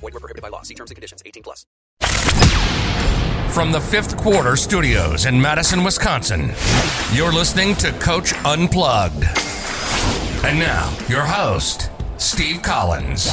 Void 0.00 0.14
were 0.14 0.20
prohibited 0.20 0.42
by 0.42 0.48
law. 0.48 0.62
See 0.62 0.74
terms 0.74 0.90
and 0.90 0.96
conditions. 0.96 1.22
18 1.24 1.42
plus. 1.42 1.66
From 3.52 3.72
the 3.72 3.80
fifth 3.80 4.16
quarter 4.16 4.56
studios 4.56 5.26
in 5.26 5.40
Madison, 5.40 5.82
Wisconsin, 5.82 6.52
you're 7.12 7.32
listening 7.32 7.74
to 7.76 7.92
Coach 7.92 8.32
Unplugged. 8.44 9.24
And 10.44 10.58
now, 10.58 10.96
your 11.08 11.22
host, 11.22 11.90
Steve 12.18 12.62
Collins. 12.62 13.28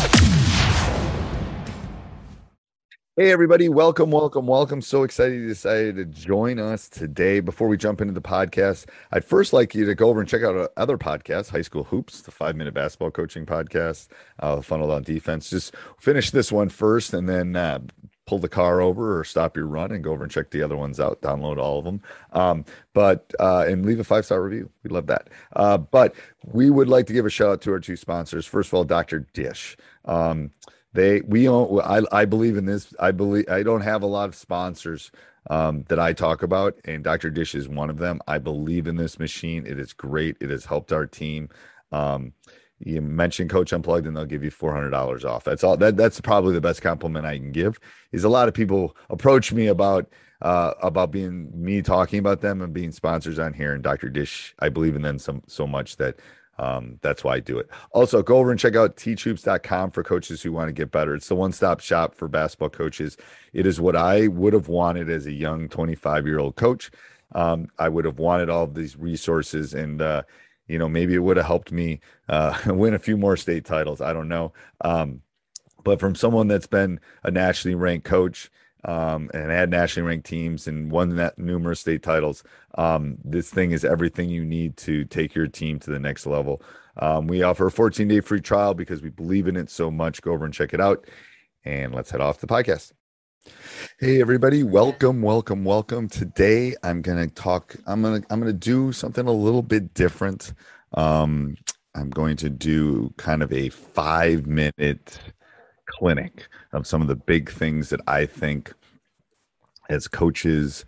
Hey, 3.18 3.32
everybody. 3.32 3.70
Welcome, 3.70 4.12
welcome, 4.12 4.46
welcome. 4.46 4.82
So 4.82 5.04
excited 5.04 5.40
you 5.40 5.48
decided 5.48 5.96
to 5.96 6.04
join 6.04 6.60
us 6.60 6.90
today. 6.90 7.40
Before 7.40 7.70
we 7.70 7.78
jump 7.78 8.02
into 8.02 8.14
the 8.14 8.20
podcast, 8.20 8.88
I'd 9.14 9.24
first 9.24 9.54
like 9.54 9.74
you 9.74 9.86
to 9.86 9.96
go 9.96 10.10
over 10.10 10.20
and 10.20 10.28
check 10.28 10.44
out 10.44 10.58
our 10.58 10.70
other 10.76 10.98
podcasts 10.98 11.50
High 11.50 11.62
School 11.62 11.86
Hoops, 11.86 12.24
the 12.24 12.32
five 12.32 12.58
minute 12.58 12.74
basketball 12.74 13.12
coaching 13.12 13.46
podcast, 13.46 14.10
uh, 14.40 14.60
Funnel 14.60 14.92
on 14.92 15.04
Defense. 15.04 15.50
Just 15.50 15.74
finish 15.98 16.32
this 16.32 16.52
one 16.52 16.68
first 16.68 17.14
and 17.14 17.30
then 17.30 17.56
uh, 17.56 17.80
pull 18.26 18.38
the 18.38 18.50
car 18.50 18.82
over 18.82 19.18
or 19.18 19.24
stop 19.24 19.56
your 19.56 19.68
run 19.68 19.94
and 19.94 20.04
go 20.04 20.12
over 20.12 20.24
and 20.24 20.32
check 20.32 20.52
the 20.52 20.62
other 20.62 20.76
ones 20.76 21.00
out, 21.00 21.22
download 21.22 21.58
all 21.58 21.80
of 21.80 21.86
them. 21.86 22.02
Um, 22.34 22.66
but, 22.92 23.34
uh, 23.40 23.64
and 23.66 23.86
leave 23.86 24.02
a 24.02 24.04
five 24.04 24.26
star 24.26 24.44
review. 24.44 24.70
We 24.84 24.90
love 24.90 25.08
that. 25.08 25.30
Uh, 25.56 25.78
but 25.78 26.16
we 26.52 26.70
would 26.70 26.90
like 26.90 27.08
to 27.08 27.14
give 27.14 27.26
a 27.26 27.30
shout 27.30 27.48
out 27.50 27.62
to 27.62 27.72
our 27.72 27.80
two 27.80 27.96
sponsors. 27.96 28.46
First 28.46 28.72
of 28.72 28.74
all, 28.74 28.84
Dr. 28.84 29.26
Dish. 29.32 29.78
Um, 30.04 30.52
they 30.96 31.22
we 31.22 31.48
own 31.48 31.80
I, 31.82 32.02
I 32.12 32.26
believe 32.26 32.58
in 32.58 32.66
this 32.66 32.94
i 33.00 33.12
believe 33.12 33.48
i 33.50 33.64
don't 33.64 33.82
have 33.82 34.02
a 34.04 34.08
lot 34.08 34.30
of 34.30 34.36
sponsors 34.36 35.12
um, 35.50 35.84
that 35.90 36.00
i 36.00 36.14
talk 36.14 36.42
about 36.42 36.76
and 36.86 37.04
dr 37.04 37.30
dish 37.32 37.54
is 37.54 37.68
one 37.68 37.90
of 37.90 37.98
them. 37.98 38.20
I 38.28 38.40
believe 38.40 38.88
in 38.88 38.96
this 38.96 39.20
machine. 39.20 39.66
It 39.68 39.80
is 39.80 39.94
great. 39.94 40.38
It 40.42 40.50
has 40.50 40.66
helped 40.66 40.92
our 40.92 41.06
team. 41.06 41.50
Um, 41.92 42.34
you 42.80 43.02
mention 43.02 43.48
coach 43.48 43.72
unplugged 43.72 44.08
and 44.08 44.18
they'll 44.18 44.26
give 44.26 44.44
you 44.44 44.52
$400 44.52 45.24
off. 45.24 45.44
That's 45.44 45.64
all 45.64 45.78
that 45.78 45.96
that's 45.96 46.20
probably 46.20 46.54
the 46.54 46.62
best 46.62 46.82
compliment 46.82 47.26
i 47.26 47.38
can 47.38 47.52
give 47.52 47.80
is 48.12 48.24
a 48.24 48.30
lot 48.30 48.48
of 48.48 48.54
people 48.54 48.96
approach 49.10 49.54
me 49.54 49.68
about 49.68 50.10
uh, 50.42 50.74
about 50.82 51.12
being 51.12 51.50
me 51.54 51.82
talking 51.82 52.20
about 52.20 52.42
them 52.42 52.62
and 52.62 52.74
being 52.74 52.92
sponsors 52.92 53.40
on 53.40 53.54
here 53.54 53.74
and 53.74 53.84
dr 53.84 54.10
dish 54.10 54.54
i 54.60 54.68
believe 54.70 54.96
in 54.96 55.02
them 55.02 55.18
so, 55.18 55.42
so 55.48 55.66
much 55.66 55.96
that 55.98 56.16
um, 56.58 57.00
that's 57.02 57.24
why 57.24 57.36
I 57.36 57.40
do 57.40 57.60
it. 57.60 57.70
Also, 57.92 58.24
go 58.24 58.38
over 58.38 58.52
and 58.52 58.60
check 58.60 58.76
out 58.76 58.96
teachhoops.com 58.96 59.92
for 59.92 60.04
coaches 60.04 60.42
who 60.42 60.52
want 60.52 60.70
to 60.70 60.74
get 60.74 60.92
better. 60.92 61.14
It's 61.14 61.28
the 61.28 61.36
one 61.36 61.52
stop 61.52 61.82
shop 61.82 62.16
for 62.16 62.28
basketball 62.28 62.70
coaches. 62.70 63.18
It 63.54 63.66
is 63.66 63.82
what 63.82 63.96
I 63.96 64.28
would 64.28 64.54
have 64.54 64.70
wanted 64.70 65.10
as 65.10 65.26
a 65.26 65.32
young 65.32 65.68
25 65.68 66.26
year 66.26 66.40
old 66.40 66.56
coach. 66.56 66.92
Um, 67.34 67.68
I 67.78 67.90
would 67.90 68.06
have 68.06 68.20
wanted 68.20 68.50
all 68.50 68.64
of 68.64 68.76
these 68.76 68.96
resources 68.96 69.74
and, 69.74 70.02
uh, 70.02 70.24
you 70.68 70.80
know, 70.80 70.88
maybe 70.88 71.14
it 71.14 71.20
would 71.20 71.38
have 71.38 71.46
helped 71.46 71.72
me 71.72 72.00
uh, 72.30 72.58
win 72.68 72.94
a 72.94 73.00
few 73.00 73.18
more 73.18 73.36
state 73.36 73.66
titles. 73.66 74.00
I 74.00 74.14
don't 74.14 74.30
know. 74.30 74.54
Um, 74.82 75.22
but 75.84 76.00
from 76.00 76.16
someone 76.16 76.48
that's 76.48 76.68
been 76.68 77.00
a 77.24 77.32
nationally 77.32 77.76
ranked 77.76 78.06
coach, 78.06 78.50
um, 78.86 79.30
and 79.34 79.52
had 79.52 79.70
nationally 79.70 80.08
ranked 80.08 80.28
teams 80.28 80.68
and 80.68 80.92
won 80.92 81.16
that 81.16 81.38
numerous 81.38 81.80
state 81.80 82.04
titles. 82.04 82.44
Um, 82.76 83.18
this 83.24 83.50
thing 83.50 83.72
is 83.72 83.84
everything 83.84 84.30
you 84.30 84.46
need 84.46 84.78
to 84.78 85.06
take 85.06 85.36
your 85.36 85.48
team 85.48 85.80
to 85.80 85.92
the 85.92 86.00
next 86.00 86.26
level. 86.26 86.62
Um, 86.98 87.28
we 87.28 87.44
offer 87.44 87.68
a 87.68 87.72
14 87.72 88.08
day 88.08 88.22
free 88.22 88.42
trial 88.42 88.74
because 88.74 89.02
we 89.02 89.10
believe 89.10 89.48
in 89.48 89.58
it 89.58 89.70
so 89.70 89.92
much. 89.92 90.22
Go 90.22 90.32
over 90.32 90.46
and 90.46 90.54
check 90.54 90.74
it 90.74 90.80
out. 90.80 91.06
And 91.66 91.94
let's 91.94 92.12
head 92.12 92.22
off 92.22 92.40
the 92.40 92.48
podcast. 92.48 92.94
Hey 94.00 94.22
everybody, 94.22 94.64
welcome, 94.64 95.22
welcome, 95.22 95.64
welcome. 95.64 96.08
Today 96.08 96.76
I'm 96.84 97.02
gonna 97.02 97.28
talk. 97.28 97.76
I'm 97.86 98.02
gonna 98.02 98.24
I'm 98.30 98.40
gonna 98.40 98.54
do 98.54 98.92
something 98.92 99.28
a 99.28 99.32
little 99.32 99.62
bit 99.62 99.94
different. 99.94 100.54
Um, 100.94 101.56
I'm 101.94 102.10
going 102.10 102.38
to 102.38 102.50
do 102.50 103.14
kind 103.18 103.44
of 103.44 103.54
a 103.54 103.70
five 103.70 104.48
minute 104.48 105.20
clinic 105.86 106.48
of 106.74 106.88
some 106.88 107.02
of 107.02 107.08
the 107.08 107.16
big 107.16 107.52
things 107.52 107.90
that 107.90 108.02
I 108.08 108.26
think 108.26 108.74
as 109.90 110.08
coaches, 110.08 110.86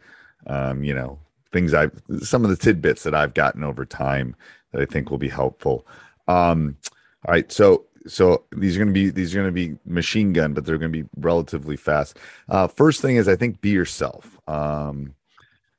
um, 0.47 0.83
you 0.83 0.93
know, 0.93 1.19
things 1.51 1.73
I've 1.73 2.01
some 2.21 2.43
of 2.43 2.49
the 2.49 2.57
tidbits 2.57 3.03
that 3.03 3.15
I've 3.15 3.33
gotten 3.33 3.63
over 3.63 3.85
time 3.85 4.35
that 4.71 4.81
I 4.81 4.85
think 4.85 5.09
will 5.09 5.17
be 5.17 5.29
helpful. 5.29 5.85
Um, 6.27 6.77
all 7.25 7.33
right, 7.33 7.51
so 7.51 7.85
so 8.07 8.45
these 8.55 8.75
are 8.75 8.79
going 8.79 8.93
to 8.93 8.93
be 8.93 9.09
these 9.09 9.33
are 9.33 9.39
going 9.39 9.47
to 9.47 9.51
be 9.51 9.77
machine 9.85 10.33
gun, 10.33 10.53
but 10.53 10.65
they're 10.65 10.77
going 10.77 10.91
to 10.91 11.03
be 11.03 11.09
relatively 11.17 11.77
fast. 11.77 12.17
Uh, 12.49 12.67
first 12.67 13.01
thing 13.01 13.17
is 13.17 13.27
I 13.27 13.35
think 13.35 13.61
be 13.61 13.69
yourself. 13.69 14.37
Um, 14.47 15.13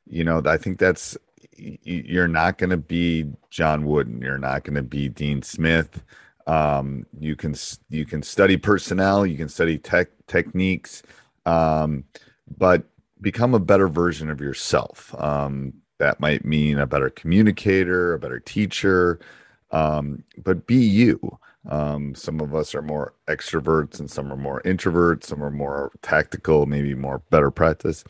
you 0.07 0.25
know, 0.25 0.43
I 0.45 0.57
think 0.57 0.79
that's 0.79 1.17
you're 1.57 2.29
not 2.29 2.59
going 2.59 2.71
to 2.71 2.77
be 2.77 3.27
John 3.51 3.85
Wooden. 3.87 4.23
You're 4.23 4.39
not 4.39 4.65
going 4.65 4.77
to 4.77 4.83
be 4.83 5.09
Dean 5.09 5.43
Smith. 5.43 6.03
Um, 6.49 7.07
you 7.21 7.37
can 7.37 7.55
you 7.91 8.07
can 8.07 8.23
study 8.23 8.57
personnel, 8.57 9.27
you 9.27 9.37
can 9.37 9.51
study 9.51 9.79
tech 9.79 10.09
techniques, 10.27 11.03
um, 11.47 12.05
but 12.57 12.85
become 13.21 13.55
a 13.55 13.61
better 13.61 13.87
version 13.87 14.31
of 14.31 14.41
yourself. 14.41 15.15
Um, 15.19 15.75
that 15.99 16.21
might 16.21 16.45
mean 16.45 16.79
a 16.79 16.87
better 16.87 17.11
communicator, 17.11 18.15
a 18.15 18.19
better 18.19 18.41
teacher, 18.41 19.21
um, 19.73 20.25
but 20.43 20.67
be 20.67 20.77
you. 20.77 21.39
Um, 21.69 22.15
some 22.15 22.41
of 22.41 22.55
us 22.55 22.75
are 22.75 22.83
more 22.83 23.13
extroverts 23.27 24.01
and 24.01 24.11
some 24.11 24.33
are 24.33 24.37
more 24.37 24.63
introverts, 24.63 25.25
some 25.25 25.45
are 25.45 25.51
more 25.51 25.93
tactical, 26.01 26.65
maybe 26.65 26.95
more 26.95 27.19
better 27.31 27.51
practice. 27.51 28.05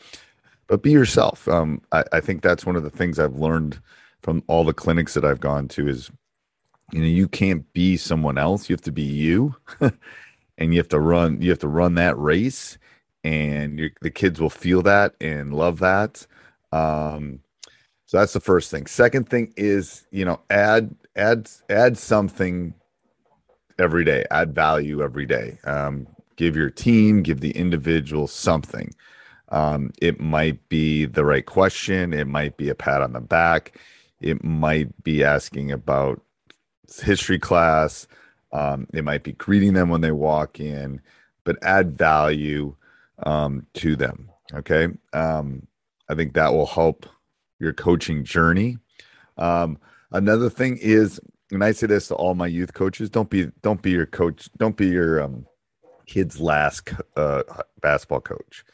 But 0.67 0.81
be 0.81 0.91
yourself. 0.91 1.47
Um, 1.47 1.81
I, 1.91 2.05
I 2.13 2.19
think 2.21 2.41
that's 2.41 2.65
one 2.65 2.77
of 2.77 2.83
the 2.83 2.89
things 2.89 3.19
I've 3.19 3.35
learned 3.35 3.81
from 4.21 4.43
all 4.47 4.63
the 4.63 4.73
clinics 4.73 5.13
that 5.15 5.25
I've 5.25 5.39
gone 5.41 5.67
to 5.69 5.87
is 5.89 6.11
you 6.91 6.99
know 6.99 7.07
you 7.07 7.27
can't 7.27 7.71
be 7.73 7.97
someone 7.97 8.37
else 8.37 8.69
you 8.69 8.73
have 8.73 8.81
to 8.81 8.91
be 8.91 9.03
you. 9.03 9.55
And 10.61 10.73
you 10.73 10.79
have 10.79 10.89
to 10.89 10.99
run 10.99 11.41
you 11.41 11.49
have 11.51 11.59
to 11.59 11.69
run 11.69 11.95
that 11.95 12.17
race 12.17 12.77
and 13.23 13.91
the 14.01 14.11
kids 14.11 14.41
will 14.41 14.49
feel 14.49 14.81
that 14.81 15.15
and 15.21 15.53
love 15.53 15.79
that. 15.79 16.27
Um, 16.73 17.39
so 18.05 18.17
that's 18.17 18.33
the 18.33 18.41
first 18.41 18.69
thing. 18.69 18.85
Second 18.85 19.29
thing 19.29 19.53
is 19.55 20.05
you 20.11 20.25
know 20.25 20.41
add 20.49 20.93
add 21.15 21.49
add 21.69 21.97
something 21.97 22.73
every 23.79 24.03
day 24.03 24.25
add 24.31 24.53
value 24.53 25.01
every 25.01 25.25
day. 25.25 25.59
Um, 25.63 26.07
give 26.35 26.57
your 26.57 26.69
team 26.69 27.23
give 27.23 27.39
the 27.39 27.51
individual 27.51 28.27
something. 28.27 28.93
Um, 29.47 29.91
it 30.01 30.19
might 30.19 30.67
be 30.67 31.05
the 31.05 31.23
right 31.23 31.45
question 31.45 32.13
it 32.13 32.27
might 32.27 32.57
be 32.57 32.67
a 32.67 32.75
pat 32.75 33.01
on 33.01 33.13
the 33.13 33.21
back 33.21 33.79
it 34.21 34.43
might 34.43 35.03
be 35.03 35.23
asking 35.23 35.71
about 35.71 36.21
history 36.97 37.39
class. 37.39 38.07
Um, 38.51 38.87
it 38.93 39.03
might 39.03 39.23
be 39.23 39.33
greeting 39.33 39.73
them 39.73 39.89
when 39.89 40.01
they 40.01 40.11
walk 40.11 40.59
in, 40.59 41.01
but 41.43 41.57
add 41.63 41.97
value. 41.97 42.75
um, 43.23 43.65
to 43.75 43.95
them. 43.95 44.29
Okay. 44.53 44.87
Um, 45.13 45.67
I 46.09 46.15
think 46.15 46.33
that 46.33 46.53
will 46.53 46.65
help 46.65 47.05
your 47.59 47.73
coaching 47.73 48.23
journey. 48.23 48.77
Um, 49.37 49.77
another 50.11 50.49
thing 50.49 50.77
is, 50.77 51.19
and 51.51 51.63
I 51.63 51.71
say 51.71 51.87
this 51.87 52.07
to 52.07 52.15
all 52.15 52.35
my 52.35 52.47
youth 52.47 52.73
coaches: 52.73 53.09
don't 53.09 53.29
be 53.29 53.51
don't 53.61 53.81
be 53.81 53.91
your 53.91 54.05
coach, 54.05 54.49
don't 54.57 54.77
be 54.77 54.87
your 54.87 55.21
um, 55.21 55.45
kid's 56.05 56.39
last 56.39 56.89
uh, 57.15 57.43
basketball 57.81 58.21
coach. 58.21 58.65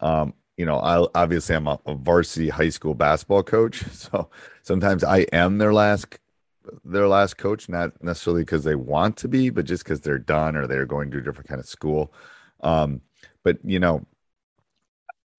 Um, 0.00 0.34
you 0.56 0.66
know, 0.66 0.78
I 0.78 1.06
obviously 1.14 1.56
I'm 1.56 1.66
a, 1.66 1.78
a, 1.86 1.94
varsity 1.94 2.48
high 2.48 2.68
school 2.68 2.94
basketball 2.94 3.42
coach, 3.42 3.84
so 3.92 4.28
sometimes 4.62 5.04
I 5.04 5.20
am 5.32 5.58
their 5.58 5.72
last 5.72 6.18
their 6.84 7.08
last 7.08 7.36
coach, 7.36 7.68
not 7.68 8.02
necessarily 8.02 8.42
because 8.42 8.64
they 8.64 8.74
want 8.74 9.16
to 9.18 9.28
be, 9.28 9.50
but 9.50 9.64
just 9.64 9.84
because 9.84 10.00
they're 10.00 10.18
done 10.18 10.56
or 10.56 10.66
they're 10.66 10.86
going 10.86 11.10
to 11.10 11.18
a 11.18 11.22
different 11.22 11.48
kind 11.48 11.60
of 11.60 11.66
school. 11.66 12.12
Um, 12.60 13.00
but 13.42 13.58
you 13.64 13.80
know, 13.80 14.06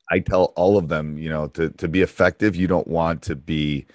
I 0.10 0.19
tell 0.19 0.45
all 0.56 0.78
of 0.78 0.89
them, 0.89 1.18
you 1.18 1.30
know, 1.30 1.48
to 1.48 1.69
to 1.69 1.88
be 1.88 2.01
effective, 2.01 2.56
you 2.56 2.68
don't 2.68 2.88
want 2.88 3.22
to 3.24 3.36
be 3.36 3.86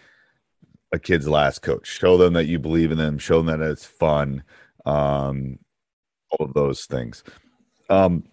a 0.93 0.99
kid's 0.99 1.29
last 1.29 1.63
coach. 1.63 1.87
Show 1.87 2.17
them 2.17 2.33
that 2.35 2.47
you 2.47 2.59
believe 2.59 2.91
in 2.91 2.99
them. 2.99 3.19
Show 3.19 3.43
them 3.43 3.47
that 3.47 3.71
it's 3.71 3.85
fun. 3.85 4.43
Um, 4.85 5.59
all 6.31 6.47
of 6.47 6.55
those 6.55 6.87
things. 6.87 7.23
Um, 7.91 8.25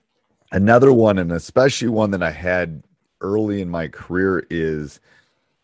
another 0.52 0.94
one, 0.94 1.18
and 1.18 1.32
especially 1.32 1.90
one 1.90 2.12
that 2.12 2.24
I 2.24 2.32
had 2.32 2.84
early 3.22 3.62
in 3.62 3.70
my 3.70 3.88
career, 3.88 4.46
is 4.50 5.00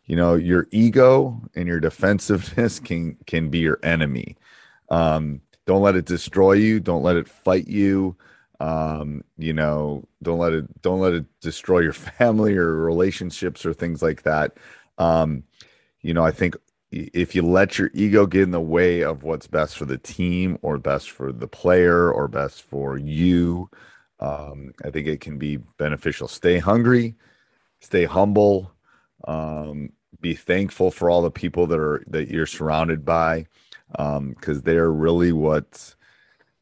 you 0.09 0.17
know 0.17 0.35
your 0.35 0.67
ego 0.71 1.41
and 1.55 1.69
your 1.69 1.79
defensiveness 1.79 2.79
can 2.89 3.17
can 3.27 3.49
be 3.49 3.59
your 3.59 3.79
enemy. 3.83 4.37
Um, 4.89 5.41
don't 5.67 5.83
let 5.83 5.95
it 5.95 6.05
destroy 6.05 6.53
you. 6.53 6.81
Don't 6.81 7.03
let 7.03 7.17
it 7.17 7.29
fight 7.29 7.67
you. 7.67 8.17
Um 8.61 9.23
you 9.37 9.53
know 9.53 10.03
don't 10.23 10.39
let 10.39 10.53
it 10.53 10.81
don't 10.81 10.99
let 10.99 11.13
it 11.13 11.25
destroy 11.41 11.79
your 11.79 11.93
family 12.19 12.57
or 12.57 12.75
relationships 12.75 13.65
or 13.65 13.73
things 13.73 14.01
like 14.01 14.23
that. 14.23 14.57
Um 14.97 15.45
you 16.01 16.13
know 16.13 16.23
i 16.25 16.31
think 16.31 16.55
if 16.91 17.35
you 17.35 17.43
let 17.43 17.77
your 17.77 17.91
ego 17.93 18.25
get 18.25 18.43
in 18.43 18.51
the 18.51 18.61
way 18.61 19.03
of 19.03 19.23
what's 19.23 19.47
best 19.47 19.77
for 19.77 19.85
the 19.85 19.97
team 19.97 20.57
or 20.61 20.77
best 20.77 21.11
for 21.11 21.31
the 21.31 21.47
player 21.47 22.11
or 22.11 22.27
best 22.27 22.63
for 22.63 22.97
you 22.97 23.69
um 24.19 24.73
i 24.83 24.89
think 24.89 25.07
it 25.07 25.21
can 25.21 25.37
be 25.37 25.57
beneficial. 25.57 26.27
Stay 26.27 26.59
hungry. 26.59 27.15
Stay 27.81 28.05
humble. 28.05 28.73
Um 29.27 29.91
be 30.21 30.33
thankful 30.33 30.91
for 30.91 31.09
all 31.09 31.21
the 31.21 31.31
people 31.31 31.67
that 31.67 31.79
are 31.79 32.03
that 32.07 32.29
you're 32.29 32.45
surrounded 32.45 33.05
by 33.05 33.45
um 33.95 34.29
because 34.29 34.61
they're 34.63 34.91
really 34.91 35.31
what 35.31 35.95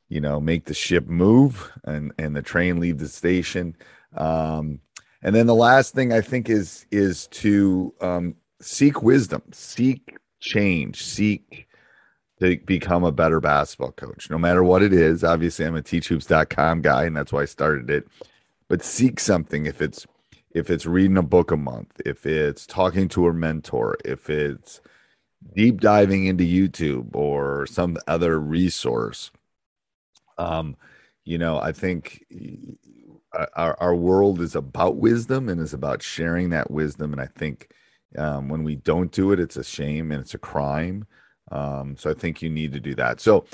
you 0.10 0.22
know, 0.22 0.40
make 0.40 0.66
the 0.66 0.74
ship 0.74 1.08
move 1.08 1.72
and 1.84 2.14
and 2.18 2.36
the 2.36 2.42
train 2.42 2.80
leave 2.80 3.00
the 3.00 3.08
station. 3.08 3.76
Um, 4.16 4.80
and 5.22 5.36
then 5.36 5.48
the 5.48 5.56
last 5.56 5.94
thing 5.94 6.14
I 6.14 6.22
think 6.22 6.50
is 6.50 6.86
is 6.92 7.28
to 7.28 7.94
um, 8.02 8.36
seek 8.62 9.02
wisdom, 9.02 9.42
seek 9.52 10.18
change, 10.40 11.04
seek 11.04 11.68
to 12.40 12.58
become 12.66 13.04
a 13.04 13.12
better 13.12 13.40
basketball 13.42 13.92
coach, 13.92 14.30
no 14.30 14.38
matter 14.38 14.64
what 14.64 14.84
it 14.84 14.94
is. 14.94 15.24
Obviously, 15.24 15.66
I'm 15.66 15.76
a 15.76 15.82
teachhoops.com 15.82 16.82
guy, 16.82 17.06
and 17.06 17.18
that's 17.18 17.34
why 17.34 17.42
I 17.42 17.46
started 17.46 17.90
it. 17.90 18.08
But 18.70 18.84
seek 18.84 19.20
something 19.20 19.66
if 19.66 19.82
it's 19.82 20.06
if 20.58 20.70
it's 20.72 20.88
reading 20.88 21.18
a 21.18 21.24
book 21.24 21.52
a 21.52 21.58
month, 21.58 22.02
if 22.06 22.26
it's 22.26 22.68
talking 22.68 23.10
to 23.10 23.28
a 23.28 23.34
mentor, 23.34 23.98
if 24.06 24.30
it's 24.30 24.82
deep 25.56 25.82
diving 25.82 26.28
into 26.28 26.44
YouTube 26.46 27.16
or 27.16 27.68
some 27.68 27.98
other 28.08 28.40
resource 28.40 29.32
um, 30.40 30.78
you 31.26 31.40
know, 31.40 31.60
I 31.60 31.74
think 31.74 32.26
our, 33.56 33.78
our 33.82 33.96
world 33.96 34.42
is 34.42 34.56
about 34.56 34.98
wisdom 34.98 35.50
and 35.50 35.62
is 35.62 35.74
about 35.76 36.04
sharing 36.04 36.52
that 36.52 36.72
wisdom. 36.72 37.14
And 37.14 37.22
I 37.22 37.28
think 37.28 37.72
um, 38.18 38.50
when 38.50 38.64
we 38.64 38.78
don't 38.78 39.12
do 39.12 39.34
it, 39.34 39.42
it's 39.42 39.58
a 39.58 39.66
shame 39.66 40.14
and 40.14 40.22
it's 40.22 40.36
a 40.36 40.40
crime. 40.40 41.08
Um, 41.52 41.98
so 41.98 42.12
I 42.12 42.16
think 42.16 42.44
you 42.44 42.52
need 42.52 42.74
to 42.74 42.82
do 42.82 42.96
that. 42.98 43.22
So 43.22 43.46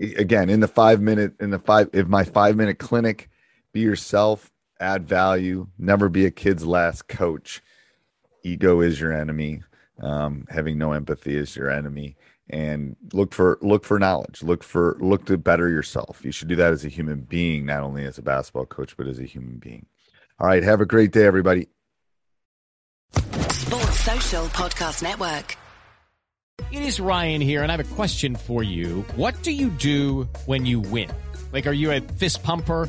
again, 0.00 0.50
in 0.50 0.60
the 0.60 0.68
five 0.68 1.02
minute, 1.02 1.34
in 1.40 1.50
the 1.50 1.60
five, 1.60 1.90
if 1.94 2.08
my 2.08 2.24
five 2.24 2.56
minute 2.56 2.78
clinic, 2.80 3.30
be 3.74 3.80
yourself, 3.80 4.50
add 4.80 5.06
value, 5.06 5.68
never 5.78 6.08
be 6.08 6.26
a 6.26 6.30
kid's 6.30 6.64
last 6.64 7.06
coach. 7.06 7.62
Ego 8.42 8.80
is 8.80 9.00
your 9.00 9.12
enemy. 9.12 9.62
Um, 10.02 10.46
having 10.48 10.78
no 10.78 10.92
empathy 10.92 11.36
is 11.36 11.54
your 11.54 11.70
enemy. 11.70 12.16
And 12.48 12.96
look 13.12 13.32
for 13.32 13.58
look 13.60 13.84
for 13.84 13.98
knowledge. 13.98 14.42
Look 14.42 14.64
for 14.64 14.96
look 15.00 15.26
to 15.26 15.38
better 15.38 15.68
yourself. 15.68 16.22
You 16.24 16.32
should 16.32 16.48
do 16.48 16.56
that 16.56 16.72
as 16.72 16.84
a 16.84 16.88
human 16.88 17.20
being 17.20 17.66
not 17.66 17.82
only 17.82 18.04
as 18.04 18.18
a 18.18 18.22
basketball 18.22 18.66
coach 18.66 18.96
but 18.96 19.06
as 19.06 19.20
a 19.20 19.24
human 19.24 19.58
being. 19.58 19.86
All 20.40 20.48
right. 20.48 20.62
Have 20.62 20.80
a 20.80 20.86
great 20.86 21.12
day 21.12 21.26
everybody. 21.26 21.68
Sports 23.12 24.00
social 24.00 24.46
podcast 24.46 25.02
network. 25.02 25.56
It 26.72 26.82
is 26.82 26.98
ryan 27.00 27.40
here 27.40 27.62
and 27.62 27.70
i 27.70 27.76
have 27.76 27.86
a 27.86 27.94
question 27.94 28.34
for 28.34 28.62
you. 28.64 29.04
What 29.14 29.40
do 29.42 29.52
you 29.52 29.68
do 29.70 30.28
when 30.46 30.66
you 30.66 30.80
win? 30.80 31.10
Like 31.52 31.68
are 31.68 31.72
you 31.72 31.92
a 31.92 32.00
fist 32.00 32.42
pumper 32.42 32.88